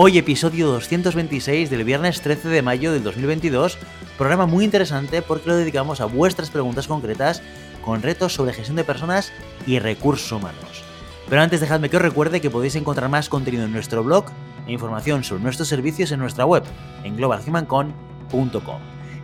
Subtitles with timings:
[0.00, 3.78] Hoy episodio 226 del viernes 13 de mayo del 2022,
[4.16, 7.42] programa muy interesante porque lo dedicamos a vuestras preguntas concretas
[7.84, 9.32] con retos sobre gestión de personas
[9.66, 10.84] y recursos humanos.
[11.28, 14.26] Pero antes dejadme que os recuerde que podéis encontrar más contenido en nuestro blog
[14.68, 16.62] e información sobre nuestros servicios en nuestra web,
[17.02, 18.78] en globalhumancon.com.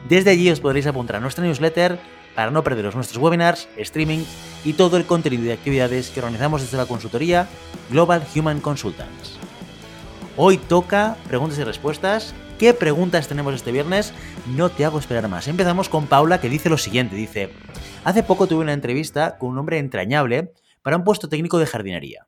[0.09, 2.01] Desde allí os podréis apuntar a nuestra newsletter
[2.35, 4.25] para no perderos nuestros webinars, streaming
[4.65, 7.47] y todo el contenido y actividades que organizamos desde la consultoría
[7.91, 9.39] Global Human Consultants.
[10.37, 12.35] Hoy toca preguntas y respuestas.
[12.59, 14.13] ¿Qué preguntas tenemos este viernes?
[14.57, 15.47] No te hago esperar más.
[15.47, 17.15] Empezamos con Paula que dice lo siguiente.
[17.15, 17.51] Dice,
[18.03, 22.27] hace poco tuve una entrevista con un hombre entrañable para un puesto técnico de jardinería.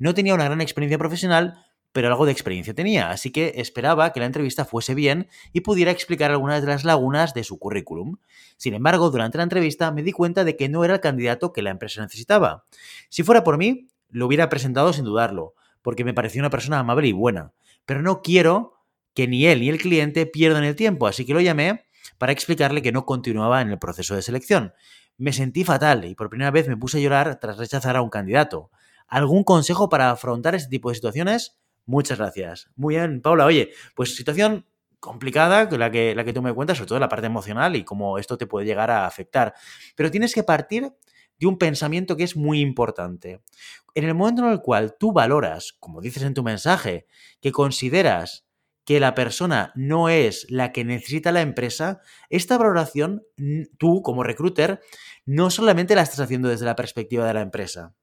[0.00, 4.18] No tenía una gran experiencia profesional, pero algo de experiencia tenía, así que esperaba que
[4.18, 8.16] la entrevista fuese bien y pudiera explicar algunas de las lagunas de su currículum.
[8.56, 11.62] Sin embargo, durante la entrevista me di cuenta de que no era el candidato que
[11.62, 12.64] la empresa necesitaba.
[13.08, 15.54] Si fuera por mí, lo hubiera presentado sin dudarlo,
[15.86, 17.52] porque me pareció una persona amable y buena.
[17.84, 18.74] Pero no quiero
[19.14, 21.86] que ni él ni el cliente pierdan el tiempo, así que lo llamé
[22.18, 24.72] para explicarle que no continuaba en el proceso de selección.
[25.16, 28.10] Me sentí fatal y por primera vez me puse a llorar tras rechazar a un
[28.10, 28.72] candidato.
[29.06, 31.56] ¿Algún consejo para afrontar este tipo de situaciones?
[31.84, 32.68] Muchas gracias.
[32.74, 33.44] Muy bien, Paula.
[33.44, 34.66] Oye, pues situación
[34.98, 38.18] complicada, la que, la que tú me cuentas, sobre todo la parte emocional y cómo
[38.18, 39.54] esto te puede llegar a afectar.
[39.94, 40.92] Pero tienes que partir
[41.38, 43.42] de un pensamiento que es muy importante.
[43.94, 47.06] En el momento en el cual tú valoras, como dices en tu mensaje,
[47.40, 48.46] que consideras
[48.84, 53.24] que la persona no es la que necesita la empresa, esta valoración
[53.78, 54.80] tú como recruiter
[55.24, 57.94] no solamente la estás haciendo desde la perspectiva de la empresa,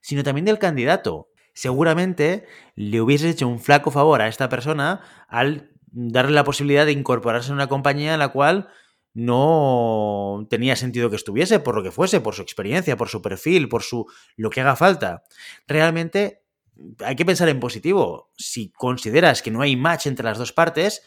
[0.00, 1.28] sino también del candidato.
[1.54, 6.92] Seguramente le hubieses hecho un flaco favor a esta persona al darle la posibilidad de
[6.92, 8.68] incorporarse en una compañía en la cual
[9.14, 13.68] no tenía sentido que estuviese, por lo que fuese, por su experiencia, por su perfil,
[13.68, 15.22] por su lo que haga falta.
[15.66, 16.42] Realmente
[17.04, 18.30] hay que pensar en positivo.
[18.36, 21.02] Si consideras que no hay match entre las dos partes,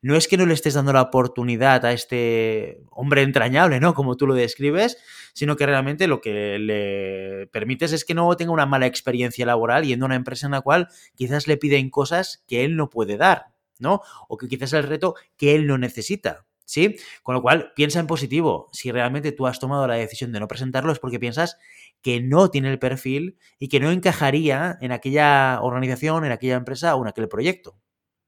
[0.00, 3.94] no es que no le estés dando la oportunidad a este hombre entrañable, ¿no?
[3.94, 4.98] Como tú lo describes,
[5.32, 9.84] sino que realmente lo que le permites es que no tenga una mala experiencia laboral
[9.84, 13.16] yendo a una empresa en la cual quizás le piden cosas que él no puede
[13.16, 13.46] dar,
[13.78, 14.00] ¿no?
[14.28, 16.46] O que quizás el reto que él no necesita.
[16.64, 16.96] ¿Sí?
[17.22, 18.68] Con lo cual, piensa en positivo.
[18.72, 21.58] Si realmente tú has tomado la decisión de no presentarlo es porque piensas
[22.00, 26.96] que no tiene el perfil y que no encajaría en aquella organización, en aquella empresa
[26.96, 27.78] o en aquel proyecto.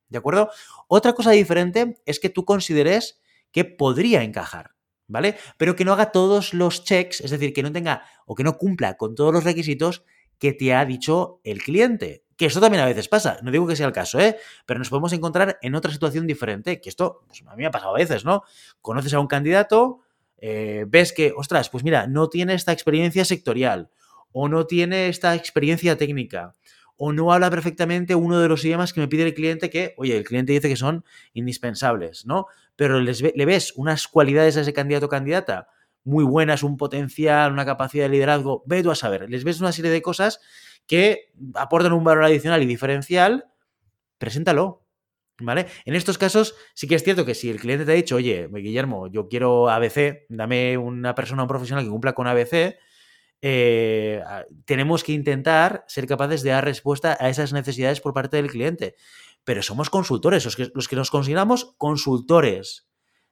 [0.08, 0.50] ¿De acuerdo?
[0.88, 4.74] Otra cosa diferente es que tú consideres que podría encajar,
[5.06, 5.36] ¿vale?
[5.58, 8.56] Pero que no haga todos los checks, es decir, que no tenga o que no
[8.58, 10.04] cumpla con todos los requisitos
[10.38, 12.23] que te ha dicho el cliente.
[12.36, 14.36] Que esto también a veces pasa, no digo que sea el caso, ¿eh?
[14.66, 17.70] Pero nos podemos encontrar en otra situación diferente, que esto pues, a mí me ha
[17.70, 18.42] pasado a veces, ¿no?
[18.80, 20.00] Conoces a un candidato,
[20.38, 23.90] eh, ves que, ostras, pues mira, no tiene esta experiencia sectorial,
[24.32, 26.54] o no tiene esta experiencia técnica,
[26.96, 30.16] o no habla perfectamente uno de los idiomas que me pide el cliente que, oye,
[30.16, 32.46] el cliente dice que son indispensables, ¿no?
[32.76, 35.68] Pero le ves unas cualidades a ese candidato o candidata
[36.04, 39.72] muy buenas, un potencial, una capacidad de liderazgo, ve tú a saber, les ves una
[39.72, 40.40] serie de cosas
[40.86, 43.46] que aportan un valor adicional y diferencial,
[44.18, 44.82] preséntalo.
[45.40, 45.66] ¿Vale?
[45.84, 48.48] En estos casos sí que es cierto que si el cliente te ha dicho, oye,
[48.52, 52.76] Guillermo, yo quiero ABC, dame una persona, un profesional que cumpla con ABC,
[53.42, 54.22] eh,
[54.64, 58.94] tenemos que intentar ser capaces de dar respuesta a esas necesidades por parte del cliente.
[59.42, 62.88] Pero somos consultores, los que, los que nos consideramos consultores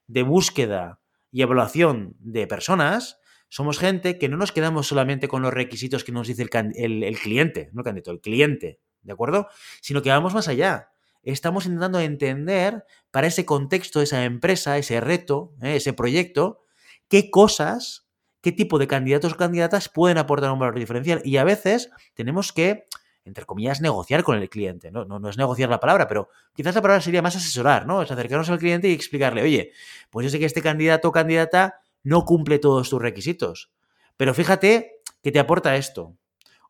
[0.09, 3.21] de búsqueda y evaluación de personas,
[3.53, 7.69] somos gente que no nos quedamos solamente con los requisitos que nos dice el, cliente,
[7.75, 9.47] no el candidato, el cliente, ¿de acuerdo?
[9.83, 10.89] Sino que vamos más allá.
[11.23, 15.77] Estamos intentando entender para ese contexto, esa empresa, ese reto, ¿eh?
[15.77, 16.65] ese proyecto,
[17.09, 18.09] qué cosas,
[18.41, 21.21] qué tipo de candidatos o candidatas pueden aportar un valor diferencial.
[21.23, 22.87] Y a veces tenemos que,
[23.27, 24.91] entre comillas, negociar con el cliente.
[24.91, 28.01] No, no, no es negociar la palabra, pero quizás la palabra sería más asesorar, ¿no?
[28.01, 29.73] Es acercarnos al cliente y explicarle, oye,
[30.09, 33.73] pues yo sé que este candidato o candidata no cumple todos tus requisitos.
[34.17, 36.17] Pero fíjate que te aporta esto,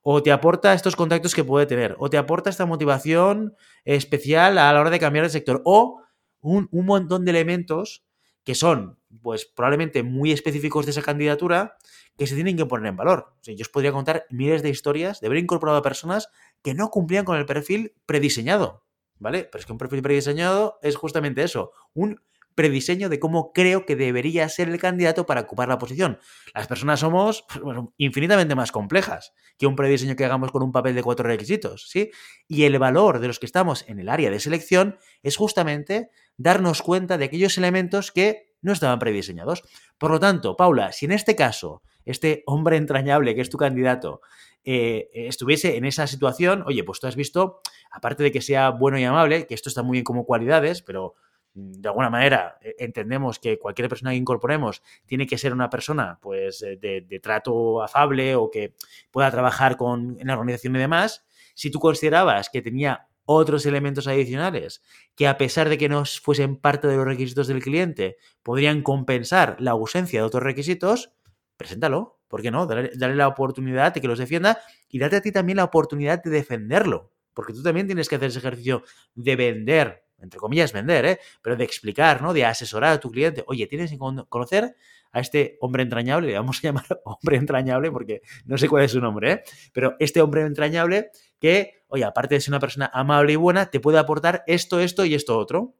[0.02, 4.73] o te aporta estos contactos que puede tener, o te aporta esta motivación especial a
[4.73, 6.02] la hora de cambiar de sector, o
[6.40, 8.05] un, montón de elementos
[8.44, 11.76] que son, pues probablemente muy específicos de esa candidatura,
[12.19, 13.34] que se tienen que poner en valor.
[13.43, 16.29] yo os podría contar miles de historias de haber incorporado a personas
[16.62, 18.84] que no cumplían con el perfil prediseñado.
[19.23, 19.44] ¿vale?
[19.44, 22.20] Pero es que un perfil prediseñado es justamente eso, un
[22.55, 26.19] prediseño de cómo creo que debería ser el candidato para ocupar la posición.
[26.55, 30.95] Las personas somos pues, infinitamente más complejas que un prediseño que hagamos con un papel
[30.95, 32.11] de cuatro requisitos, ¿sí?
[32.49, 36.83] Y el valor de los que estamos en el área de selección es justamente darnos
[36.83, 39.63] cuenta de aquellos elementos que no estaban prediseñados.
[39.99, 44.21] Por lo tanto, Paula, si en este caso este hombre entrañable que es tu candidato
[44.65, 47.61] eh, estuviese en esa situación, oye, pues tú has visto,
[47.91, 51.15] aparte de que sea bueno y amable, que esto está muy bien como cualidades, pero
[51.55, 56.19] de alguna manera eh, entendemos que cualquier persona que incorporemos tiene que ser una persona
[56.21, 58.75] pues eh, de, trato afable o que
[59.11, 61.25] pueda trabajar con, en la organización y demás.
[61.55, 64.83] Si tú considerabas que tenía otros elementos adicionales
[65.15, 69.57] que a pesar de que no fuesen parte de los requisitos del cliente, podrían compensar
[69.61, 71.13] la ausencia de otros requisitos,
[71.57, 72.19] preséntalo.
[72.29, 72.67] ¿Por qué no?
[72.67, 74.59] Dale, la oportunidad de que los defienda
[74.89, 77.13] y date a ti también la oportunidad de defenderlo.
[77.35, 78.85] Porque tú también tienes que hacer ese ejercicio
[79.15, 81.21] de vender, entre comillas, vender, ¿eh?
[81.43, 82.33] pero de explicar, ¿no?
[82.33, 83.45] De asesorar a tu cliente.
[83.47, 84.77] Oye, tienes que conocer
[85.13, 88.93] a este hombre entrañable, le vamos a llamar hombre entrañable porque no sé cuál es
[88.93, 89.43] su nombre, ¿eh?
[89.73, 93.81] pero este hombre entrañable que, oye, aparte de ser una persona amable y buena, te
[93.81, 95.77] puede aportar esto, esto y esto otro.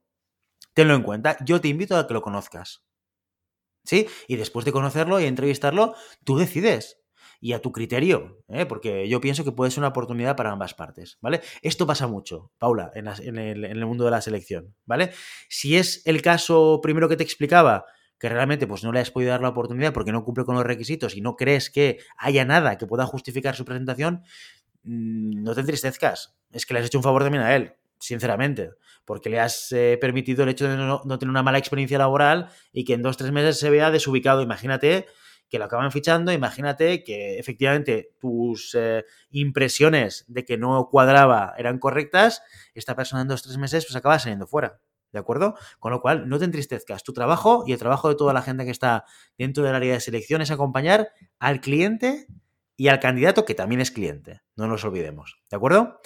[0.75, 1.37] Tenlo en cuenta.
[1.45, 2.83] Yo te invito a que lo conozcas.
[3.85, 4.07] ¿Sí?
[4.29, 7.02] Y después de conocerlo y entrevistarlo, tú decides.
[7.45, 8.67] Y a tu criterio, ¿eh?
[8.67, 11.41] porque yo pienso que puede ser una oportunidad para ambas partes, ¿vale?
[11.61, 15.11] Esto pasa mucho, Paula, en, el, mundo de la selección, ¿vale?
[15.49, 17.85] Si es el caso primero que te explicaba,
[18.21, 20.65] que realmente pues no le has podido dar la oportunidad porque no cumple con los
[20.65, 24.23] requisitos y no crees que haya nada que pueda justificar su presentación,
[24.85, 26.37] mm, no te entristezcas.
[26.53, 28.71] Es que le has hecho un favor también a él sinceramente,
[29.05, 32.85] porque le has eh, permitido el hecho de no, tener una mala experiencia laboral y
[32.85, 34.43] que en dos o tres meses se vea desubicado.
[34.43, 35.07] Imagínate
[35.53, 41.79] que lo acaban fichando, imagínate que efectivamente tus eh, impresiones de que no cuadraba eran
[41.79, 42.41] correctas,
[42.73, 44.81] esta persona en dos o tres meses pues acaba saliendo fuera.
[45.13, 45.55] ¿De acuerdo?
[45.79, 47.05] Con lo cual, no te entristezcas.
[47.05, 49.05] Tu trabajo y el trabajo de toda la gente que está
[49.37, 52.27] dentro del área de selección es acompañar al cliente
[52.79, 54.41] y al candidato que también es cliente.
[54.57, 55.43] No nos olvidemos.
[55.51, 56.01] ¿De acuerdo?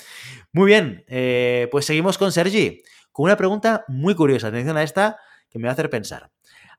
[0.51, 2.83] Muy bien, eh, pues seguimos con Sergi,
[3.13, 4.49] con una pregunta muy curiosa.
[4.49, 6.33] Atención a esta que me va a hacer pensar.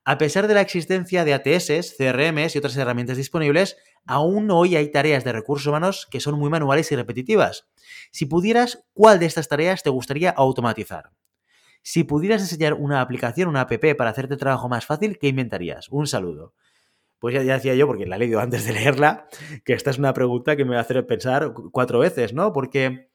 [0.09, 3.75] A pesar de la existencia de ATS, CRMs y otras herramientas disponibles,
[4.05, 7.67] aún hoy hay tareas de recursos humanos que son muy manuales y repetitivas.
[8.11, 11.11] Si pudieras, ¿cuál de estas tareas te gustaría automatizar?
[11.83, 15.89] Si pudieras diseñar una aplicación, una app para hacerte trabajo más fácil, ¿qué inventarías?
[15.89, 16.53] Un saludo.
[17.19, 19.27] Pues ya, decía yo, porque la he leído antes de leerla,
[19.65, 22.53] que esta es una pregunta que me va a hacer pensar cuatro veces, ¿no?
[22.53, 23.09] Porque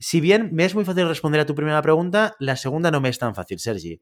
[0.00, 3.10] si bien me es muy fácil responder a tu primera pregunta, la segunda no me
[3.10, 4.00] es tan fácil, Sergi.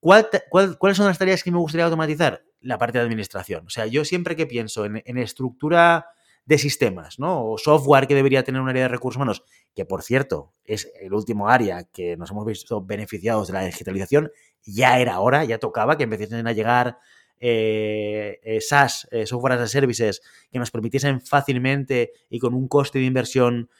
[0.00, 2.42] Cuáles son las tareas que me gustaría automatizar?
[2.60, 3.66] La parte de administración.
[3.66, 6.06] O sea, yo siempre que pienso en, estructura
[6.44, 7.46] de sistemas, ¿no?
[7.46, 9.44] O software que debería tener un área de recursos humanos,
[9.74, 14.30] que por cierto es el último área que nos hemos visto beneficiados de la digitalización,
[14.62, 16.98] ya era hora, ya tocaba que empiecen a llegar
[17.42, 20.20] eh, eh, SaaS, eh, software as a services,
[20.52, 23.70] que nos permitiesen fácilmente y con un coste de inversión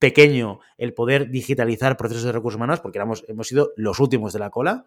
[0.00, 4.40] pequeño el poder digitalizar procesos de recursos humanos, porque éramos, hemos sido los últimos de
[4.40, 4.86] la cola.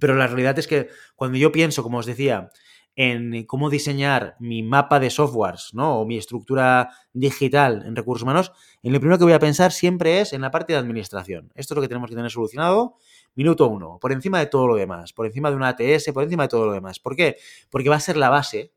[0.00, 2.50] Pero la realidad es que cuando yo pienso, como os decía,
[2.94, 6.00] en cómo diseñar mi mapa de softwares, ¿no?
[6.00, 8.52] O mi estructura digital en recursos humanos,
[8.82, 11.50] en lo primero que voy a pensar siempre es en la parte de administración.
[11.54, 12.96] Esto es lo que tenemos que tener solucionado
[13.34, 16.44] minuto uno, por encima de todo lo demás, por encima de una ATS, por encima
[16.44, 16.98] de todo lo demás.
[17.00, 17.36] ¿Por qué?
[17.70, 18.72] Porque va a ser la base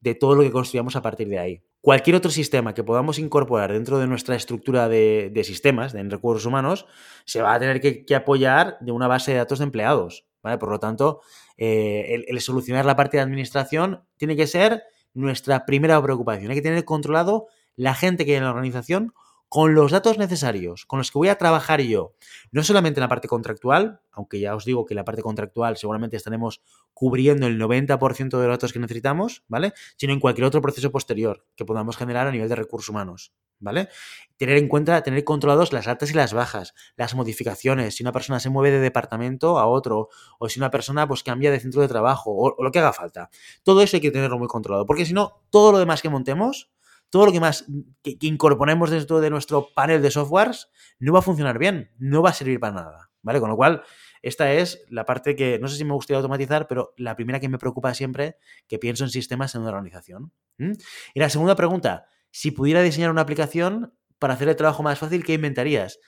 [0.00, 1.62] de todo lo que construyamos a partir de ahí.
[1.82, 6.86] Cualquier otro sistema que podamos incorporar dentro de nuestra estructura de, sistemas, de recursos humanos,
[7.24, 10.26] se va a tener que, apoyar de una base de datos de empleados.
[10.42, 10.58] ¿Vale?
[10.58, 11.20] Por lo tanto,
[11.56, 14.82] eh, el, solucionar la parte de administración tiene que ser
[15.14, 16.50] nuestra primera preocupación.
[16.50, 19.12] Hay que tener controlado la gente que hay en la organización
[19.50, 22.14] con los datos necesarios, con los que voy a trabajar yo,
[22.52, 25.76] no solamente en la parte contractual, aunque ya os digo que en la parte contractual
[25.76, 26.62] seguramente estaremos
[26.94, 29.72] cubriendo el 90% de los datos que necesitamos, ¿vale?
[29.96, 33.88] Sino en cualquier otro proceso posterior que podamos generar a nivel de recursos humanos, ¿vale?
[34.36, 38.38] Tener en cuenta, tener controlados las altas y las bajas, las modificaciones, si una persona
[38.38, 41.88] se mueve de departamento a otro, o si una persona pues cambia de centro de
[41.88, 43.30] trabajo, o, o lo que haga falta.
[43.64, 46.70] Todo eso hay que tenerlo muy controlado, porque si no, todo lo demás que montemos
[47.10, 47.66] todo lo que más
[48.02, 52.30] que, incorporemos dentro de nuestro panel de softwares no va a funcionar bien, no va
[52.30, 53.40] a servir para nada, ¿vale?
[53.40, 53.82] Con lo cual,
[54.22, 57.48] esta es la parte que no sé si me gustaría automatizar, pero la primera que
[57.48, 58.36] me preocupa siempre
[58.68, 60.32] que pienso en sistemas en una organización.
[60.58, 65.24] Y la segunda pregunta, si pudiera diseñar una aplicación para hacer el trabajo más fácil,
[65.24, 65.98] ¿qué inventarías?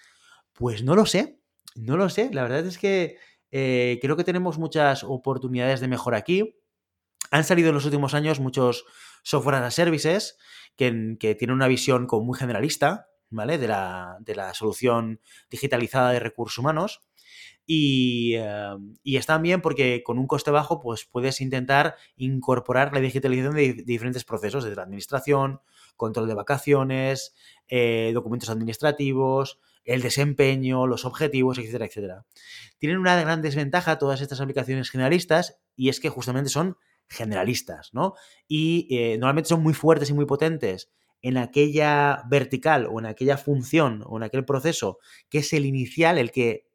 [0.52, 1.40] Pues no lo sé,
[1.74, 2.30] no lo sé.
[2.32, 3.16] La verdad es que
[3.50, 6.58] eh, creo que tenemos muchas oportunidades de mejora aquí.
[7.30, 8.84] Han salido en los últimos años muchos
[9.22, 10.36] software as a services
[10.76, 13.58] que, tiene una visión como muy generalista, ¿vale?
[13.58, 17.02] De la, de la solución digitalizada de recursos humanos.
[17.66, 23.54] Y, eh, están bien porque con un coste bajo pues puedes intentar incorporar la digitalización
[23.54, 25.60] de, diferentes procesos, desde la administración,
[25.96, 27.34] control de vacaciones,
[27.68, 32.26] eh, documentos administrativos, el desempeño, los objetivos, etcétera, etcétera.
[32.78, 36.76] Tienen una gran desventaja todas estas aplicaciones generalistas y es que justamente son
[37.12, 38.14] generalistas, ¿no?
[38.48, 40.90] Y eh, normalmente son muy fuertes y muy potentes
[41.20, 46.18] en aquella vertical o en aquella función o en aquel proceso que es el inicial,
[46.18, 46.66] el que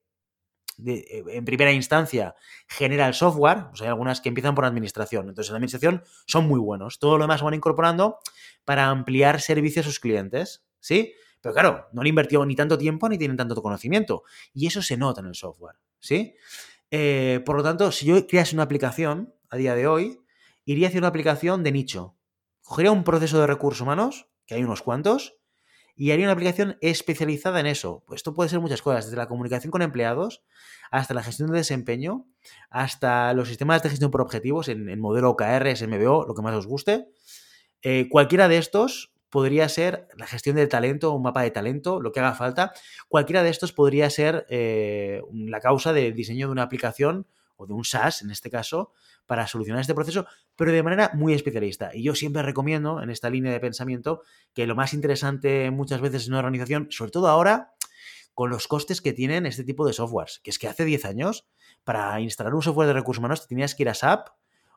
[0.85, 2.35] eh, en primera instancia
[2.67, 5.27] genera el software, pues hay algunas que empiezan por administración.
[5.29, 6.99] Entonces, en administración son muy buenos.
[6.99, 8.19] Todo lo demás van incorporando
[8.63, 11.13] para ampliar servicios a sus clientes, ¿sí?
[11.41, 14.23] Pero claro, no han invertido ni tanto tiempo ni tienen tanto conocimiento.
[14.53, 16.35] Y eso se nota en el software, ¿sí?
[16.91, 20.19] Eh, por lo tanto, si yo crease una aplicación a día de hoy,
[20.67, 22.17] iría hacia una aplicación de nicho.
[22.61, 25.37] Cogería un proceso de recursos humanos, que hay unos cuantos,
[25.95, 28.03] y haría una aplicación especializada en eso.
[28.05, 30.43] Pues esto puede ser muchas cosas, desde la comunicación con empleados
[30.91, 32.27] hasta la gestión de desempeño,
[32.69, 36.67] hasta los sistemas de gestión por objetivos en, modelo OKR, SMBO, lo que más os
[36.67, 37.07] guste.
[37.81, 42.11] Eh, cualquiera de estos podría ser la gestión del talento, un mapa de talento, lo
[42.11, 42.73] que haga falta.
[43.07, 47.25] Cualquiera de estos podría ser eh, la causa del diseño de una aplicación
[47.57, 48.93] o de un SaaS, en este caso,
[49.25, 51.91] para solucionar este proceso, pero de manera muy especialista.
[51.93, 54.21] Y yo siempre recomiendo, en esta línea de pensamiento,
[54.53, 57.73] que lo más interesante muchas veces en una organización, sobre todo ahora,
[58.33, 61.47] con los costes que tienen este tipo de softwares, que es que hace 10 años,
[61.83, 64.29] para instalar un software de recursos humanos, te tenías que ir a SAP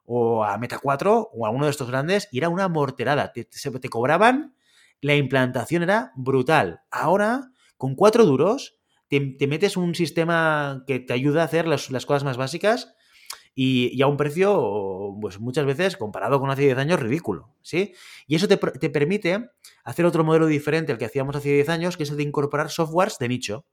[0.06, 3.32] o a Meta 4 o a uno de estos grandes y era una morterada.
[3.32, 4.54] Te, te cobraban,
[5.02, 6.80] la implantación era brutal.
[6.90, 8.79] Ahora, con cuatro duros,
[9.10, 12.94] te, metes un sistema que te ayuda a hacer las, cosas más básicas
[13.56, 17.92] y, a un precio, pues muchas veces, comparado con hace 10 años, ridículo, ¿sí?
[18.28, 19.50] Y eso te, permite
[19.82, 22.70] hacer otro modelo diferente al que hacíamos hace 10 años, que es el de incorporar
[22.70, 23.66] softwares de nicho.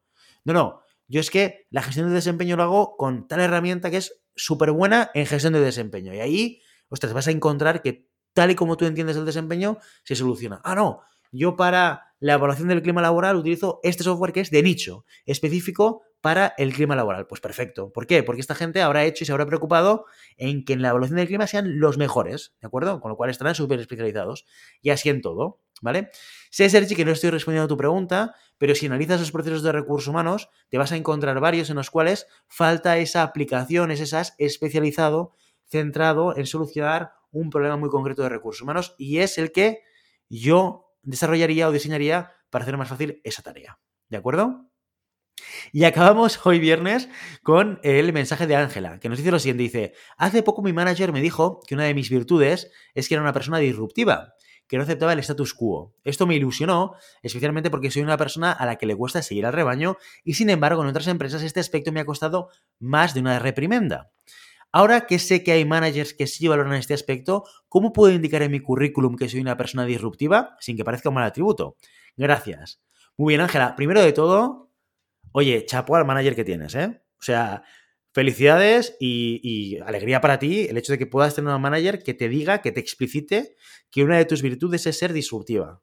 [0.43, 3.97] No, no, yo es que la gestión de desempeño lo hago con tal herramienta que
[3.97, 6.15] es súper buena en gestión de desempeño.
[6.15, 10.15] Y ahí, ostras, vas a encontrar que tal y como tú entiendes el desempeño, se
[10.15, 10.61] soluciona.
[10.63, 11.01] Ah, no,
[11.31, 16.01] yo para la evaluación del clima laboral utilizo este software que es de nicho, específico
[16.21, 17.27] para el clima laboral.
[17.27, 17.91] Pues perfecto.
[17.91, 18.23] ¿Por qué?
[18.23, 20.05] Porque esta gente habrá hecho y se habrá preocupado
[20.35, 22.99] en que en la evaluación del clima sean los mejores, ¿de acuerdo?
[22.99, 24.45] Con lo cual estarán súper especializados.
[24.81, 26.09] Y así en todo, ¿vale?
[26.49, 29.71] Sé, Sergi, que no estoy respondiendo a tu pregunta, pero si analizas los procesos de
[29.71, 34.33] recursos humanos, te vas a encontrar varios en los cuales falta esa aplicación, ese SaaS
[34.37, 35.33] especializado,
[35.69, 39.81] centrado en solucionar un problema muy concreto de recursos humanos y es el que
[40.29, 43.79] yo desarrollaría o diseñaría para hacer más fácil esa tarea.
[44.09, 44.69] ¿De acuerdo?
[45.71, 47.09] Y acabamos hoy viernes
[47.43, 51.11] con el mensaje de Ángela, que nos dice lo siguiente, dice, hace poco mi manager
[51.11, 54.33] me dijo que una de mis virtudes es que era una persona disruptiva,
[54.67, 55.95] que no aceptaba el status quo.
[56.03, 59.53] Esto me ilusionó, especialmente porque soy una persona a la que le cuesta seguir al
[59.53, 62.49] rebaño y sin embargo en otras empresas este aspecto me ha costado
[62.79, 64.11] más de una reprimenda.
[64.71, 68.51] Ahora que sé que hay managers que sí valoran este aspecto, ¿cómo puedo indicar en
[68.51, 71.77] mi currículum que soy una persona disruptiva sin que parezca un mal atributo?
[72.15, 72.81] Gracias.
[73.15, 73.75] Muy bien, Ángela.
[73.75, 74.71] Primero de todo,
[75.31, 77.01] oye, chapo al manager que tienes, ¿eh?
[77.19, 77.63] O sea,
[78.13, 82.29] felicidades y, alegría para ti el hecho de que puedas tener un manager que te
[82.29, 83.55] diga, que te explicite
[83.89, 85.81] que una de tus virtudes es ser disruptiva.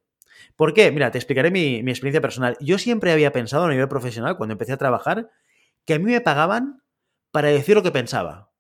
[0.56, 0.92] ¿Por qué?
[0.92, 2.56] Mira, te explicaré mi, mi experiencia personal.
[2.60, 5.30] Yo siempre había pensado a nivel profesional, cuando empecé a trabajar,
[5.84, 6.82] que a mí me pagaban
[7.30, 8.53] para decir lo que pensaba.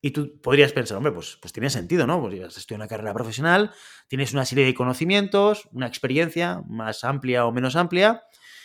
[0.00, 2.20] Y tú podrías pensar, hombre, pues, pues tiene sentido, ¿no?
[2.20, 3.72] Pues has estudiado una carrera profesional,
[4.06, 8.22] tienes una serie de conocimientos, una experiencia más amplia o menos amplia,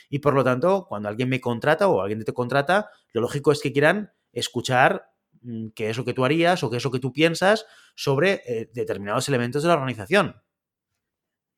[0.10, 3.62] y por lo tanto, cuando alguien me contrata o alguien te contrata, lo lógico es
[3.62, 5.10] que quieran escuchar
[5.42, 8.44] mm, qué es lo que tú harías o qué es lo que tú piensas sobre
[8.46, 10.40] eh, determinados elementos de la organización.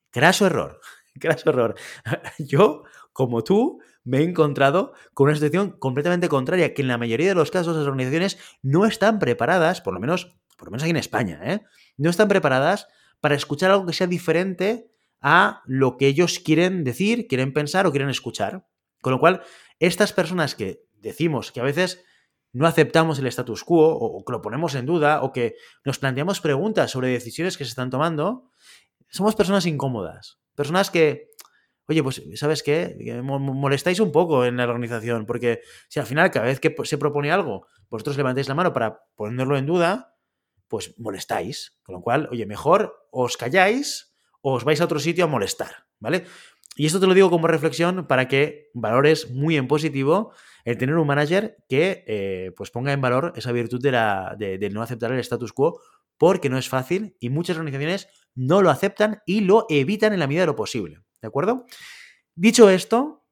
[0.10, 0.80] Craso error,
[1.20, 1.76] craso error.
[2.40, 7.28] Yo, como tú, me he encontrado con una situación completamente contraria, que en la mayoría
[7.28, 10.92] de los casos las organizaciones no están preparadas, por lo menos, por lo menos aquí
[10.92, 11.62] en España, ¿eh?
[11.98, 12.88] no están preparadas
[13.20, 17.92] para escuchar algo que sea diferente a lo que ellos quieren decir, quieren pensar o
[17.92, 18.68] quieren escuchar.
[19.02, 19.42] Con lo cual,
[19.80, 22.04] estas personas que decimos que a veces
[22.54, 26.40] no aceptamos el status quo o, que lo ponemos en duda o que nos planteamos
[26.40, 28.52] preguntas sobre decisiones que se están tomando,
[29.10, 31.32] somos personas incómodas, personas que
[31.88, 32.98] oye, pues, ¿sabes qué?
[33.24, 37.32] Molestáis un poco en la organización, porque si al final cada vez que se propone
[37.32, 40.16] algo, vosotros levantáis la mano para ponerlo en duda,
[40.68, 41.80] pues molestáis.
[41.84, 45.86] Con lo cual, oye, mejor os calláis o os vais a otro sitio a molestar,
[46.00, 46.26] ¿vale?
[46.78, 50.34] Y esto te lo digo como reflexión para que valores muy en positivo
[50.66, 54.70] el tener un manager que eh, pues ponga en valor esa virtud de, la, de
[54.72, 55.80] no aceptar el status quo,
[56.18, 60.28] porque no es fácil y muchas organizaciones no lo aceptan y lo evitan en la
[60.28, 61.05] medida de lo posible.
[61.26, 61.66] ¿De acuerdo?
[62.36, 63.26] Dicho esto,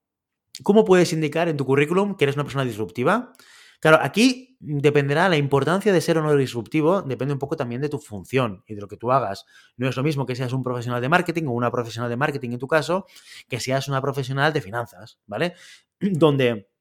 [0.64, 3.34] ¿cómo puedes indicar en tu currículum que eres una persona disruptiva?
[3.80, 7.90] Claro, aquí dependerá la importancia de ser o no disruptivo, depende un poco también de
[7.90, 9.46] tu función y de lo que tú hagas.
[9.78, 12.54] No es lo mismo que seas un profesional de marketing o una profesional de marketing
[12.54, 13.06] en tu caso,
[13.48, 15.54] que seas una profesional de finanzas, ¿vale?
[16.00, 16.72] Donde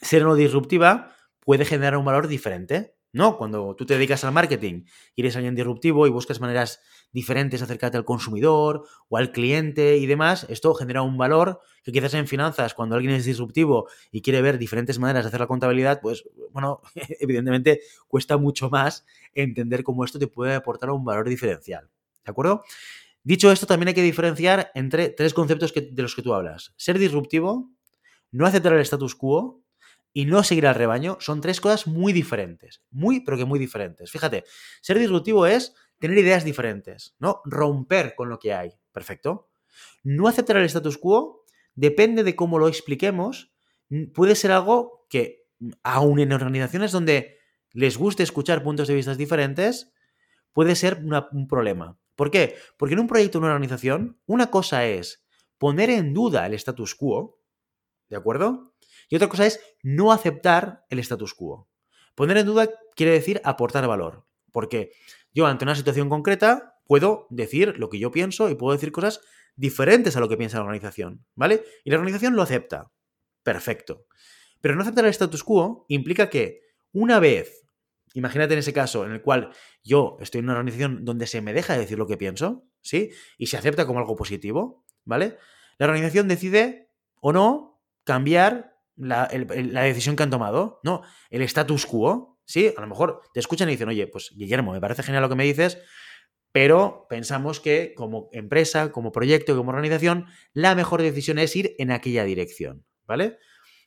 [0.00, 2.94] ser o no disruptiva puede generar un valor diferente.
[3.12, 3.36] ¿no?
[3.36, 6.80] Cuando tú te dedicas al marketing y eres alguien disruptivo y buscas maneras
[7.12, 12.14] diferentes acercarte al consumidor o al cliente y demás, esto genera un valor que quizás
[12.14, 16.00] en finanzas, cuando alguien es disruptivo y quiere ver diferentes maneras de hacer la contabilidad,
[16.00, 16.80] pues bueno,
[17.20, 19.04] evidentemente cuesta mucho más
[19.34, 21.88] entender cómo esto te puede aportar un valor diferencial.
[22.24, 22.64] ¿De acuerdo?
[23.24, 26.72] Dicho esto, también hay que diferenciar entre tres conceptos de los que tú hablas.
[26.76, 27.70] Ser disruptivo,
[28.32, 29.62] no aceptar el status quo
[30.12, 32.82] y no seguir al rebaño son tres cosas muy diferentes.
[32.90, 34.10] Muy, pero que muy diferentes.
[34.10, 34.44] Fíjate,
[34.80, 37.42] ser disruptivo es tener ideas diferentes, ¿no?
[37.44, 38.72] Romper con lo que hay.
[38.90, 39.50] Perfecto.
[40.02, 41.44] No aceptar el status quo
[41.76, 43.54] depende de cómo lo expliquemos.
[44.12, 45.46] Puede ser algo que,
[45.84, 47.38] aún en organizaciones donde
[47.70, 49.92] les guste escuchar puntos de vista diferentes,
[50.52, 52.00] puede ser un problema.
[52.16, 52.56] ¿Por qué?
[52.76, 55.24] Porque en un proyecto, en una organización, una cosa es
[55.56, 57.38] poner en duda el status quo,
[58.08, 58.74] ¿de acuerdo?
[59.08, 61.68] Y otra cosa es no aceptar el status quo.
[62.16, 64.26] Poner en duda quiere decir aportar valor.
[64.50, 64.92] Porque
[65.32, 69.20] yo ante una situación concreta puedo decir lo que yo pienso y puedo decir cosas
[69.56, 71.62] diferentes a lo que piensa la organización, ¿vale?
[71.84, 72.90] Y la organización lo acepta.
[73.42, 74.06] Perfecto.
[74.60, 76.60] Pero no aceptar el status quo implica que
[76.92, 77.64] una vez,
[78.14, 79.50] imagínate en ese caso en el cual
[79.82, 83.10] yo estoy en una organización donde se me deja de decir lo que pienso, ¿sí?
[83.38, 85.36] Y se acepta como algo positivo, ¿vale?
[85.78, 92.31] La organización decide o no cambiar la, decisión que han tomado, no, el status quo,
[92.44, 92.72] ¿sí?
[92.76, 95.34] A lo mejor te escuchan y dicen, oye, pues Guillermo, me parece genial lo que
[95.34, 95.78] me dices,
[96.52, 101.90] pero pensamos que como empresa, como proyecto, como organización, la mejor decisión es ir en
[101.90, 103.38] aquella dirección, ¿vale?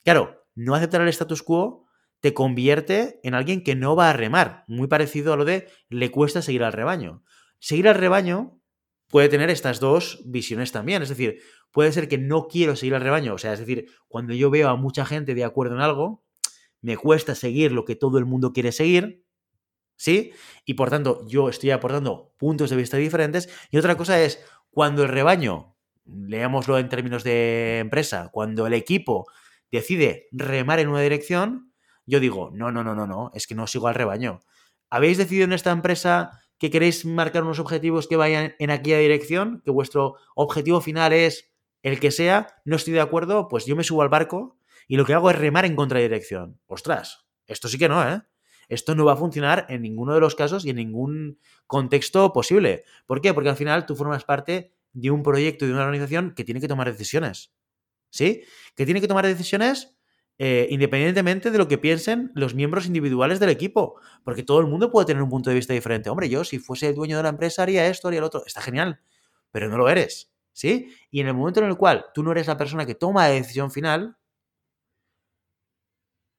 [0.04, 1.86] Claro, no aceptar el status quo
[2.20, 6.10] te convierte en alguien que no va a remar, muy parecido a lo de le
[6.10, 7.22] cuesta seguir al rebaño.
[7.58, 8.60] Seguir al rebaño
[9.08, 11.02] puede tener estas dos visiones también.
[11.02, 11.40] Es decir,
[11.70, 13.34] puede ser que no quiero seguir al rebaño.
[13.34, 16.25] O sea, es decir, cuando yo veo a mucha gente de acuerdo en algo,
[16.86, 19.24] me cuesta seguir lo que todo el mundo quiere seguir.
[19.96, 20.30] ¿Sí?
[20.64, 23.48] Y por tanto, yo estoy aportando puntos de vista diferentes.
[23.72, 24.38] Y otra cosa es,
[24.70, 29.26] cuando el rebaño, leámoslo en términos de empresa, cuando el equipo
[29.72, 31.72] decide remar en una dirección,
[32.04, 34.38] yo digo, no, no, no, no, no, es que no sigo al rebaño.
[34.88, 39.60] ¿Habéis decidido en esta empresa que queréis marcar unos objetivos que vayan en aquella dirección,
[39.64, 43.82] que vuestro objetivo final es el que sea, no estoy de acuerdo, pues yo me
[43.82, 46.60] subo al barco y lo que hago es remar en contradirección.
[46.66, 48.22] Ostras, esto sí que no, ¿eh?
[48.68, 52.84] Esto no va a funcionar en ninguno de los casos y en ningún contexto posible.
[53.06, 53.32] ¿Por qué?
[53.32, 56.68] Porque al final tú formas parte de un proyecto, de una organización que tiene que
[56.68, 57.52] tomar decisiones.
[58.10, 58.42] ¿Sí?
[58.74, 59.96] Que tiene que tomar decisiones
[60.38, 64.90] eh, independientemente de lo que piensen los miembros individuales del equipo, porque todo el mundo
[64.90, 66.10] puede tener un punto de vista diferente.
[66.10, 68.44] Hombre, yo si fuese el dueño de la empresa haría esto, haría lo otro.
[68.44, 69.00] Está genial,
[69.50, 70.92] pero no lo eres, ¿sí?
[71.10, 73.34] Y en el momento en el cual tú no eres la persona que toma la
[73.34, 74.16] decisión final,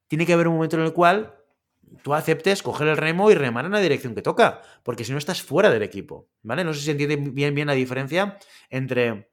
[0.07, 1.35] tiene que haber un momento en el cual
[2.03, 5.17] tú aceptes coger el remo y remar en la dirección que toca, porque si no
[5.17, 6.63] estás fuera del equipo, ¿vale?
[6.63, 8.37] No sé si entiende bien, bien la diferencia
[8.69, 9.31] entre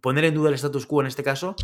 [0.00, 1.54] poner en duda el status quo en este caso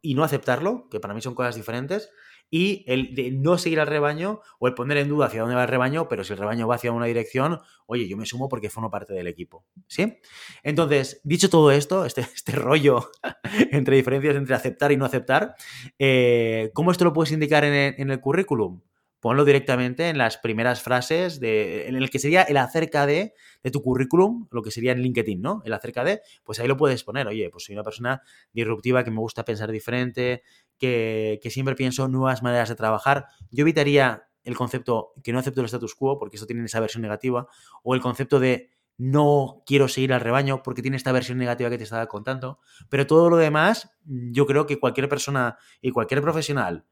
[0.00, 2.10] y, no aceptarlo, que para mí son cosas diferentes,
[2.54, 5.62] y el de no seguir al rebaño o el poner en duda hacia dónde va
[5.64, 8.70] el rebaño, pero si el rebaño va hacia una dirección, oye, yo me sumo porque
[8.70, 9.64] formo parte del equipo.
[9.88, 10.20] ¿Sí?
[10.62, 13.10] Entonces, dicho todo esto, este, este rollo
[13.72, 15.56] entre diferencias entre aceptar y no aceptar,
[15.98, 18.82] eh, ¿cómo esto lo puedes indicar en el currículum?
[19.24, 23.32] Ponlo directamente en las primeras frases de, en el que sería el acerca de,
[23.62, 25.62] de tu currículum, lo que sería en LinkedIn, ¿no?
[25.64, 28.20] El acerca de, pues ahí lo puedes poner, oye, pues soy una persona
[28.52, 30.42] disruptiva que me gusta pensar diferente,
[30.76, 33.28] que, que siempre pienso nuevas maneras de trabajar.
[33.50, 37.00] Yo evitaría el concepto que no acepto el status quo, porque eso tiene esa versión
[37.00, 37.48] negativa,
[37.82, 41.78] o el concepto de no quiero seguir al rebaño porque tiene esta versión negativa que
[41.78, 42.58] te estaba contando,
[42.90, 46.84] pero todo lo demás, yo creo que cualquier persona y cualquier profesional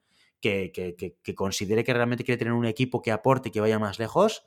[0.42, 4.44] que, considere que realmente quiere tener un equipo que aporte y que vaya más lejos,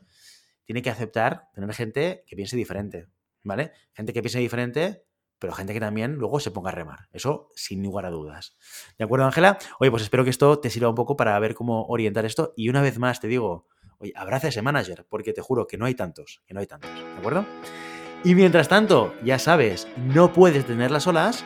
[0.66, 3.08] tiene que aceptar tener gente que piense diferente,
[3.44, 3.72] ¿vale?
[3.94, 5.06] Gente que piense diferente,
[5.40, 7.08] pero gente que también luego se ponga a remar.
[7.12, 8.58] Eso sin lugar a dudas.
[8.98, 9.58] ¿De acuerdo, Ángela?
[9.80, 12.54] Oye, pues espero que esto te sirva un poco para ver cómo orientar esto.
[12.56, 13.68] Y una vez más te digo,
[14.00, 16.68] oye, abraza a ese manager, porque te juro que no hay tantos, que no hay
[16.68, 17.46] tantos, ¿de acuerdo?
[18.24, 21.46] Y mientras tanto, ya sabes, no puedes tener las olas,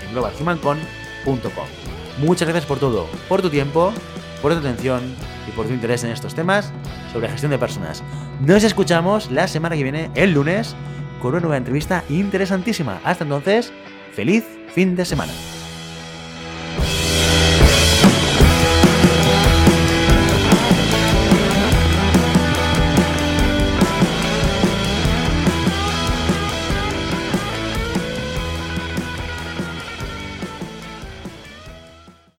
[0.11, 1.65] globalhumancon.com.
[2.19, 3.93] Muchas gracias por todo, por tu tiempo,
[4.41, 5.01] por tu atención
[5.47, 6.71] y por tu interés en estos temas
[7.11, 8.03] sobre gestión de personas.
[8.41, 10.75] Nos escuchamos la semana que viene, el lunes,
[11.21, 12.99] con una nueva entrevista interesantísima.
[13.03, 13.71] Hasta entonces,
[14.13, 14.43] feliz
[14.73, 15.33] fin de semana.